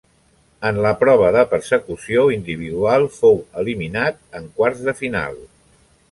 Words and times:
En 0.67 0.77
la 0.83 0.91
prova 1.01 1.27
de 1.35 1.41
persecució 1.51 2.23
individual 2.35 3.05
fou 3.17 3.37
eliminat 3.65 4.17
en 4.39 4.49
quarts 4.57 4.81
de 4.89 4.95
final. 5.03 5.37